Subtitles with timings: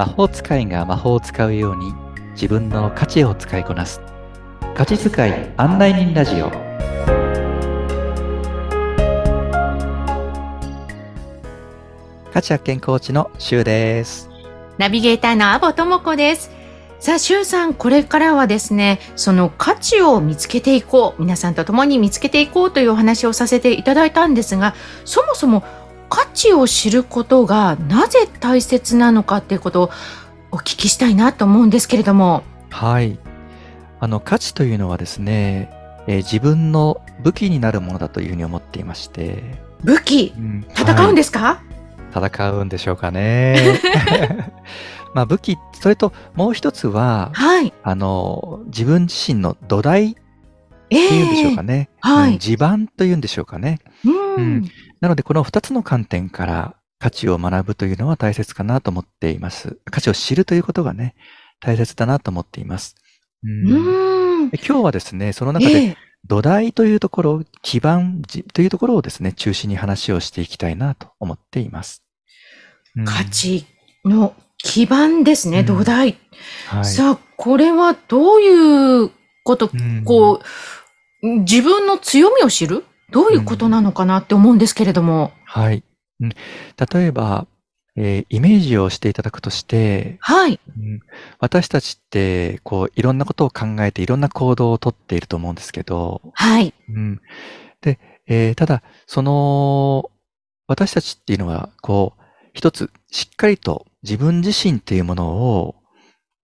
[0.00, 1.92] 魔法使いが魔法を使うように
[2.32, 4.00] 自分の価値を使いこなす。
[4.74, 6.50] 価値使い案内人ラジオ。
[12.32, 14.30] 価値発見コーチのシュウです。
[14.78, 16.50] ナビゲーターのアボともこです。
[16.98, 24.74] さあ、シュウさん、これからはですね、その価値を見つけていこう、皆さんと共に見つけていこうというお話をさせていただいたんですが、
[25.04, 25.62] そもそも
[26.10, 29.90] 価値を知ることがなぜ大切なのかっていうことを
[30.50, 32.42] お聞きしたいなと思うんですけれども。
[32.68, 33.18] はい
[34.00, 35.70] あの価値というのはですね、
[36.06, 39.42] えー自分の武器になるものだというふうに思っていまして、
[39.84, 41.62] 武器、うん戦うんですか、
[42.14, 43.78] 戦うんでしょうかね。
[45.14, 47.72] まあ武器、それともう一つは、はい。
[47.82, 50.20] あの、自分自身の土台って
[50.90, 51.90] ええいうんでしょうかね。
[52.00, 53.78] はいうん地盤というんでしょうかね。
[54.04, 54.68] うん、うん
[55.00, 59.78] なので、この二つの観点から価値を学ぶというのは大切かなと思っています。
[59.90, 61.14] 価値を知るということがね、
[61.60, 62.96] 大切だなと思っています。
[63.42, 64.48] うんうん。
[64.48, 72.02] 今日はですね、その中でええ土台というところ、基盤じというところをですね、中心に話をしていきたいなと思っています。
[72.94, 73.64] うん価値
[74.04, 76.18] の基盤ですね、うん土台。
[76.68, 76.84] はい。
[76.84, 79.10] さあ、これはどういう
[79.44, 80.42] こと、うんこ
[81.22, 82.84] う、自分の強みを知る？
[83.10, 85.32] どういうことなのかなって思うんですけれども。
[85.44, 85.82] はい。
[86.20, 87.46] うん例えば、
[87.96, 90.60] えーイメージをしていただくとして、はい。
[90.68, 91.00] うん
[91.38, 96.74] 私たちって、こう、いろんなことを考えていろんな行動をとっていると思うんですけど、はい。
[96.88, 97.20] うん、
[97.80, 100.10] で、えーただ、その、
[100.66, 102.22] 私たちっていうのは、こう、
[102.54, 105.74] 一つ、しっかりと自分自身っていうものを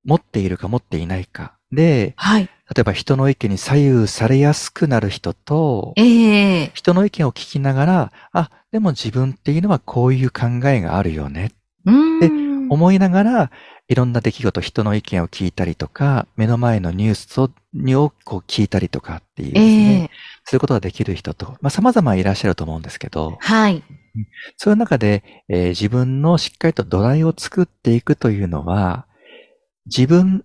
[0.05, 1.57] 持っているか持っていないか。
[1.71, 2.49] で、はい。
[2.75, 11.53] 例えば人の意見に左右されやすくなる人と、ええ人の意見を聞きながら、あ、でも自分っていうのはこういう考えがあるよね。
[11.85, 12.27] うー
[12.67, 12.69] ん。
[12.69, 13.51] 思いながら、
[13.89, 20.11] いろんな出来事、人の意見を聞いたりとか、目の前のニュースををこう聞いたりとかっていうですね、ええ
[20.45, 23.85] そういうことができる人と、まあ様々いらっしゃると思うんですけど、はい。
[24.57, 29.07] そういう中で、えー自分のしっかりと土台を作っていくというのは、
[29.87, 30.45] 自分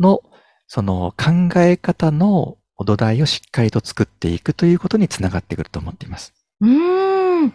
[0.00, 0.20] の
[0.66, 6.34] その考え方の土台をしっかりと作っていくということにつながってくると思っています。
[6.60, 7.42] うーん。
[7.44, 7.52] うん。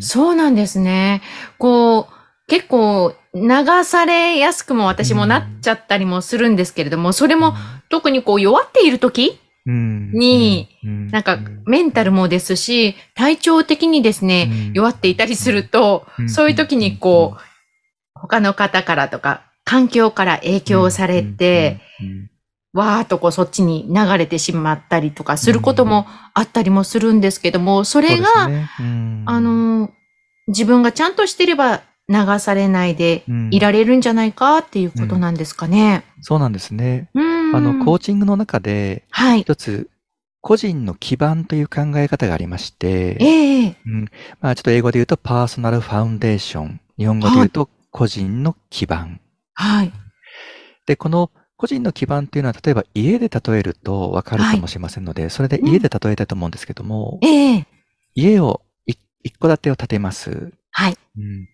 [0.00, 1.22] そうなんですね。
[1.58, 2.12] こう、
[2.48, 7.54] 結構流されやすくも私もなっちゃったりもするんですけれども、それも
[7.88, 10.12] 特にこう弱っている時うん。
[10.12, 11.06] に、うん。
[11.08, 14.72] なんかメンタルもですし、体調的にですね、うん。
[14.74, 16.28] 弱っていたりすると、うん。
[16.30, 17.40] そういう時にこう、
[18.14, 21.80] 他の方からとか、環境から影響されて、、
[22.76, 29.90] わーっとこうそっちに流れてしまったりとかすることもあったりもするんですけども、それが、あのー、
[30.48, 36.04] 自分がちゃんとしてれば流されないでうんいられるんじゃないかっていうことなんですかね。
[36.20, 37.08] そうなんですね。
[37.14, 37.56] うん。
[37.56, 39.40] あの、コーチングの中で、はい。
[39.40, 39.88] 一つ、
[40.42, 44.08] 個人の基盤という考え方がありまして、ええうん
[44.40, 46.80] まあ、ちょっと英語で言うとパーソナルファウンデーション。
[46.98, 49.20] 日本語で言うと個人の基盤。
[49.54, 49.92] はい。
[50.86, 57.66] で、この個人の基盤っていうのは、例えば家で例えるとわかるかもしれませんので、それで家で例えたいと思うんですけども、ええ
[58.14, 60.52] 家をい一戸建てを建てます。
[60.70, 60.96] はい。
[61.16, 61.46] うん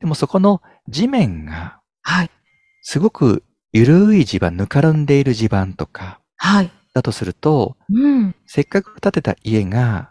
[0.00, 2.30] でもそこの地面がはい。
[2.82, 6.70] すごく緩い地盤、ぬかるんでいる地盤とか、はい。
[6.94, 8.34] だとすると、うん。
[8.46, 10.10] せっかく建てた家が、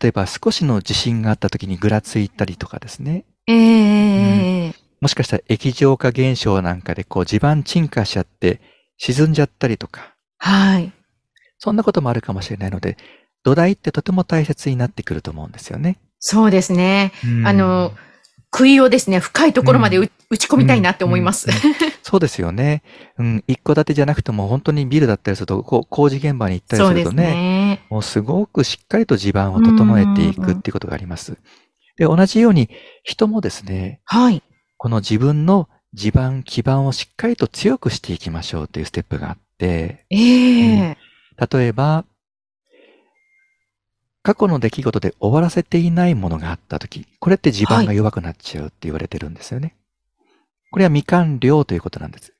[0.00, 3.24] 例えば少しの地震があった時にぐらついたりとかですね。
[3.46, 3.81] ええ
[5.02, 8.60] もしかしたら液状化現象なんかでこう地盤沈下しちゃって
[8.98, 10.92] 沈んじゃったりとか、はい。
[11.58, 12.96] そんなこともあるかもしれないので、
[13.42, 15.98] 土台ってとても大切になってくると思うんですよね。
[16.20, 17.12] そうですね。
[17.24, 17.92] うんあの、
[18.52, 21.48] 杭をですね、深いところまでう打ち込みたいなって思います。
[21.48, 22.82] うんうんそうですよね。
[23.18, 27.86] うん、一戸建てじゃなくても本当にビルだったりすると、こう工事現場に行ったりするとね、ね。
[27.90, 31.38] もうすごくしっかりと地盤を整えていくっていうことがあります。
[31.96, 32.68] で、同じように
[33.02, 34.42] 人もですね、はい。
[34.82, 40.98] この自分の地盤、基盤をしっかりと強くしていきましょうというステップがあって、ええ
[41.52, 42.04] 例えば、
[44.24, 49.76] 過去の出来事で終わらせていないものがあったとき、これって地盤が弱くなっちゃうって言われてるんですよね。
[50.72, 52.32] これは未完了ということなんです。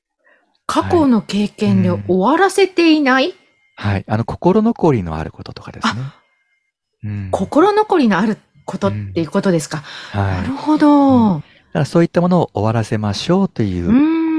[0.67, 3.33] 過去の経験で終わらせていない、
[3.77, 4.03] はい。
[4.05, 5.93] あの、心残りのあることとかですね。
[7.05, 9.77] うん心残りのあることっていうことですか。
[9.77, 10.41] はい。
[10.41, 11.41] なるほど。
[11.73, 13.91] だからそういったものを終わらせましょうというう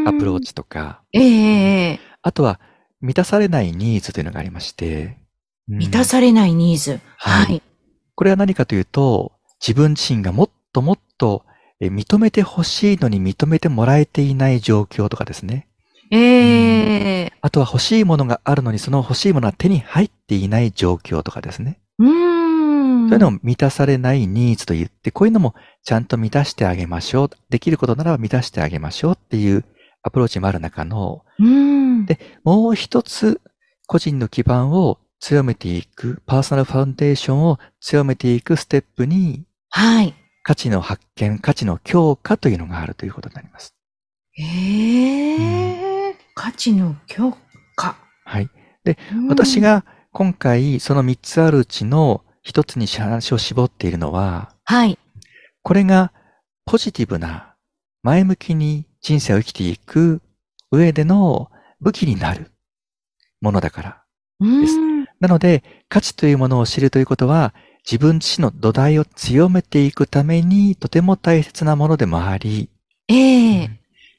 [0.04, 2.60] んアプローチとか、ええあとは
[3.00, 5.18] 満たされないニーズというのがありまして、
[5.68, 7.00] うん満たされないニーズ。
[7.16, 7.62] はいはい。
[8.14, 9.32] これは何かというと、
[9.66, 11.42] 自分自身がもっともっと、
[11.80, 15.66] え認めてほしいのに認めてもらえていない状況とかですね。
[16.10, 21.78] ええあとは欲しいものがあるのにその欲しいものは手に入っていない状況とかですね。
[21.98, 22.33] うーん。
[23.14, 27.30] そういうのを満たされないニーズと言って、こういうのもちゃんと満たしてあげましょう。
[27.48, 29.64] できることならば満たしてあげましょうっていう
[30.02, 32.06] アプローチもある中の、うーん。
[32.06, 33.40] でもう一つ
[33.86, 40.14] 個人の基盤を強めていく、パーソナルファウンデーションを強めていくステップにはい。
[40.42, 43.74] 価値の発見、価値の強化というのがあるということになります。
[44.38, 47.36] ええ価値の強
[47.76, 47.96] 化。
[48.24, 48.50] はい。
[49.12, 54.98] うん私、が今回その3つあるうちの一つに話を絞っているのは、はい。
[55.62, 56.12] これが
[56.66, 57.56] ポジティブな
[58.02, 60.20] 前向きに人生を生きていく
[60.70, 61.50] 上での
[61.80, 62.52] 武器になる
[63.40, 64.02] ものだから。
[64.40, 65.04] うですん。
[65.20, 67.54] なので価値というものを知るということは
[67.90, 72.68] 自分自身の土台を強めていくためにとても大切なものでもあり、
[73.08, 73.70] ええ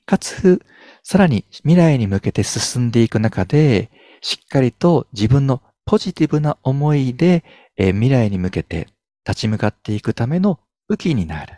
[0.07, 0.62] かつ
[1.04, 3.92] さらに未来に向けて進んでいく中で
[4.22, 7.44] しっかりと自分のポジティブな思いで、
[7.77, 8.88] えー未来に向けて
[9.27, 11.54] 立ち向かっていくための武器になる。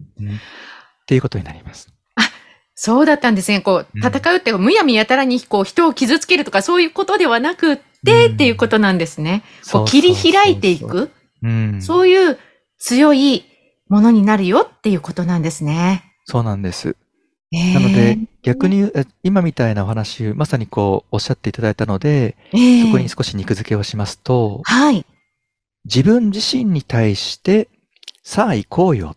[0.00, 0.34] っ
[1.06, 1.92] ていうことになります。
[2.82, 3.60] そうだったんですね。
[3.60, 7.76] こう、うん戦うって、むやみやたらに、こう、人を傷つけるとか、そういうことではなくっ
[8.06, 9.42] て、うんっていうことなんですね。
[9.70, 11.10] こう、切り開いていく。
[11.42, 11.82] うん。
[11.82, 12.38] そういう
[12.78, 13.44] 強い
[13.90, 16.04] ものになるよっていうことなんですね。
[16.24, 16.96] そうなんです。
[17.52, 25.04] ええなので、逆にえ今みたいなお話、まさにこうおっしゃっていただいたので、ええそこに少し肉付けをしますと、はい。
[25.84, 27.68] 自分自身に対して、
[28.22, 29.16] さあ行こうよ、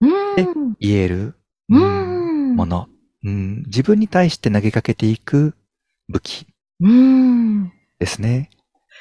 [0.00, 0.76] うん。
[0.80, 1.34] 言える。
[1.68, 2.88] もの、
[3.24, 3.62] うん。
[3.66, 5.54] 自分に対して投げかけていく
[6.08, 6.46] 武器
[6.80, 7.72] うん。
[7.98, 8.50] ですね。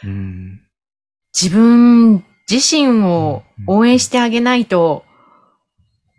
[0.03, 0.62] うん。
[1.33, 5.06] 自分自身を応援してあげないと、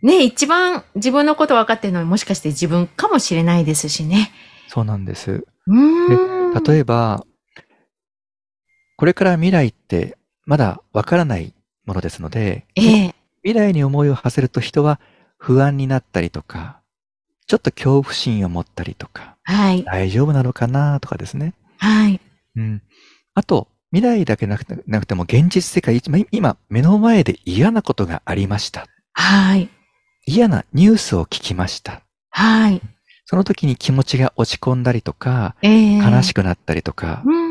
[0.03, 4.33] ね、一番自分のこと分かってるのはもしかして自分かもしれないですしね。
[4.69, 5.45] そうなんです。
[5.67, 6.55] うん。
[6.55, 7.25] 例えば、
[8.97, 11.55] これから未来ってまだわからない
[11.85, 13.15] ものですので、ええ。
[13.43, 15.01] 未来に思いを馳せると人は
[15.37, 16.81] 不安になったりとか、
[17.47, 19.85] ちょっと恐怖心を持ったりとか、はい。
[19.85, 21.55] 大丈夫なのかなとかですね。
[21.79, 22.21] はい。
[22.57, 22.83] うん。
[23.35, 28.87] あと、未来だけなくてなくても現実世界、今今目の前で嫌なことがありました。
[29.13, 29.69] はい。
[30.25, 32.03] 嫌なニュースを聞きました。
[32.31, 32.81] はい。
[33.27, 36.01] その時に気持ちが落ち込んだりとか、ええ。
[36.01, 36.11] く。
[36.11, 37.42] 悲しくなったりとか、うん。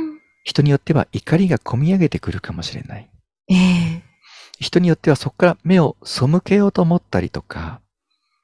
[0.44, 3.10] 人によっては怒りが込み上げてくるかもしれない。
[3.50, 4.04] ええ。
[4.60, 7.82] 人によってはそこから目を背けようと思ったりとか、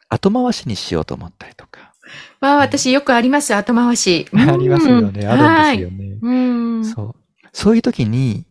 [0.10, 1.94] 後回しにしようと思ったりとか。
[2.40, 4.28] まあ、私よくあります、後回し。
[4.34, 5.22] ありますよね。
[5.22, 6.18] うんあるんですよね。
[6.22, 6.32] う
[6.80, 6.86] ん。
[6.86, 7.16] そう。
[7.52, 8.46] そういう時に、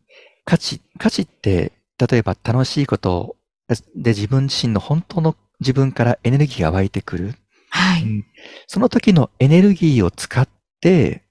[0.45, 3.37] 価値、価値って、例えば楽しいことを
[3.69, 7.35] で自分自身の本当の自分からエネルギーが湧いてくる。
[7.71, 8.03] はい。
[8.03, 8.25] うん
[8.69, 10.49] その時のエネルギーを使っ
[10.81, 11.25] て、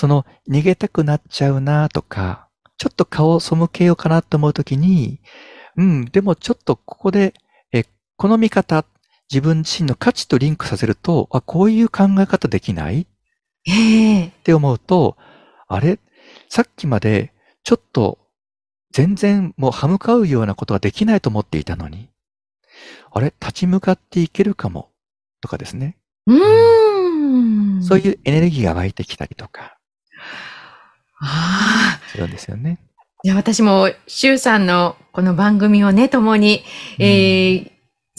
[0.00, 2.48] その逃げたくなっちゃうなとか、
[2.78, 5.20] ちょっと顔を背けようかなと思う時に、
[5.76, 7.34] うん、でもちょっとここで、
[7.70, 7.84] え、
[8.16, 8.86] この見方、
[9.30, 13.06] 自分自身の価値とリンクさせると、あ、こういう考え方できない？
[13.68, 14.24] ええ。
[14.28, 15.18] って思うと、
[15.68, 15.98] あれ？
[16.48, 18.16] さっきまでちょっと
[18.92, 22.08] 全然もう歯向かうようなことができないと思っていたのに、
[23.12, 23.34] あれ？
[23.38, 24.88] 立ち向かっていけるかも
[25.42, 25.98] とかですね。
[26.26, 27.84] うーん。
[27.84, 29.76] そういうエネルギーが湧いてきたりとか
[31.20, 32.08] ああ。
[32.08, 32.78] するんですよね。
[33.22, 36.64] いや、私も、シュウさんのこの番組をね、共に、
[36.98, 37.70] えー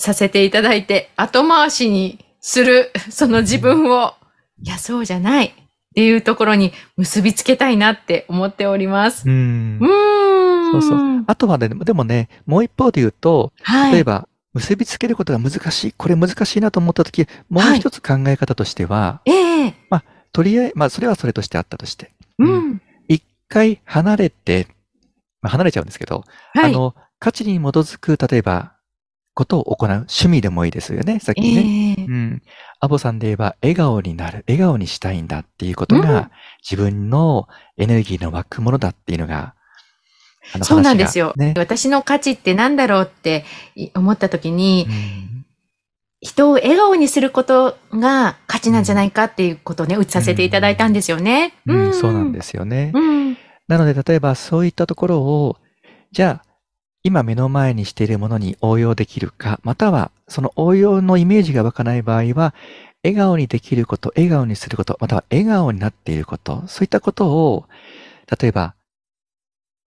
[0.02, 4.16] させていただいて、後回しにする、 その自分を、
[4.64, 5.52] いや、そうじゃないっ
[5.96, 9.30] ていうところに結びつけたいなって思っております。
[9.30, 10.72] うんうーん。
[10.72, 13.94] そうそうあとはね、でもね、もう一方で言うと、はい。
[13.94, 19.74] 例えば、結びつけることが難しい、これ難しいなと思ったとき、もう一つ考え方としては、ええ
[20.34, 22.76] とりあえず、まあ、それはそれとしてあったとして、うん。
[22.76, 22.91] 一
[23.52, 24.68] 回離れて、
[25.42, 26.72] まあ、離れちゃうんですけど、はい。
[26.72, 28.74] あの、価値に基づく、例えば、
[29.34, 29.90] ことを行う。
[29.90, 31.96] 趣味でもいいですよね、さっきね。
[31.98, 32.42] ええうん。
[32.80, 36.32] アボさんで言えば、笑顔になる、笑顔にしたいんだっていうことが、うん
[36.64, 39.56] 自分のエネルギーの湧くものだっていうのが、
[40.54, 41.34] あのそうなんですよ。
[41.36, 41.56] ね。
[41.58, 43.46] 私の価値って何だろうって
[43.96, 45.41] 思った時に、うん
[46.22, 51.54] 人を笑顔にすることが価値なんじゃないかっていうことをね、打ちさせていただいたんですよね。
[51.66, 52.92] うん、そうなんですよね。
[52.94, 53.38] うん。
[53.68, 55.58] なので、例えばそういったところを、
[56.12, 56.46] じゃあ、
[57.04, 62.54] 今目の前にしているものに応用できるか、またはその応用のイメージが湧かない場合は、
[63.04, 67.66] 笑顔にできること、笑顔にすること、または笑顔になっていること、そういったことを、
[68.40, 68.76] 例えば、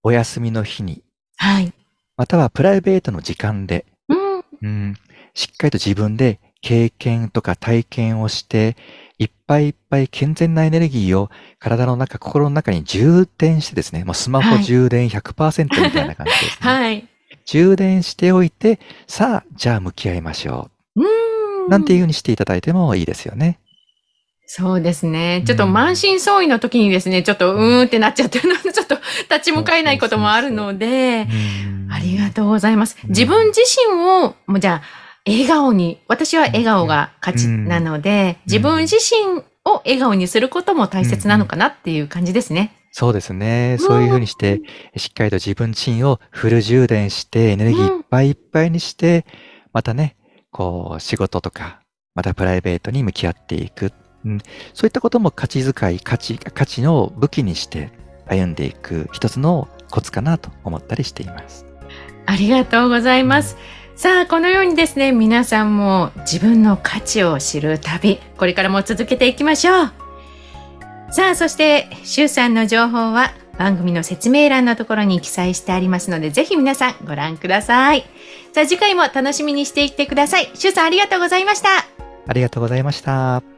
[0.03, 1.03] お休みの日に、
[1.37, 1.73] はい。
[2.17, 4.45] またはプライベートの時間で、うん。
[4.63, 4.95] うん、
[5.35, 8.77] しっかりと自分で経験とか体験をして、
[9.19, 16.71] いっぱいいっぱい健全なエネルギーを体の中、心の中に充填してですね、もうスマホ充電100%みたいな感じですね。
[16.71, 17.09] はい。
[17.47, 21.03] 充電しておいて、さあ、じゃあ向き合いましょう。
[21.03, 21.69] うん。
[21.69, 23.59] なんていうふうにしていただいてもいいですよね。
[24.47, 25.43] そうですね。
[25.47, 28.97] ちょっと満身創痍の時にですね、ちょっとうーんってなっちゃってるので、 ちょっと
[29.31, 31.27] 立ち向かえないこともあるので、
[31.91, 32.97] ありがとうございます。
[33.09, 42.77] 自分自身を、もうじゃあ、笑顔に、私は笑顔が価値なので、自分自身を笑顔にすることも大切なのかなっていう感じですね。
[42.93, 43.77] そうですね。
[43.81, 44.61] そういうふうにして、
[44.97, 49.25] しっかりと自分自身をフル充電して、エネルギーいっぱいいっぱいにして、
[49.73, 50.17] またね、
[50.53, 51.81] こう、仕事とか、
[52.15, 53.93] またプライベートに向き合っていく。
[54.25, 54.39] うん、
[54.75, 57.91] そういったことも価値遣い、価値、価値の武器にして
[58.27, 61.67] 歩んでいく一つのコツかなと思ったりしています。
[62.27, 63.57] ありがとうございます。
[63.97, 69.93] さあ、このようにですね、皆さんも自分の価値を知る旅、これからも続けていきましょう。
[71.11, 78.05] さあ、そして、シュウさんの情報は番組の説明欄のところに記載してありますので、ぜひ皆さんご覧ください。
[78.53, 80.51] さあ、次回も楽しみにしていてください。
[80.55, 81.69] シュウさんありがとうございました。
[82.27, 83.54] ありがとうございました。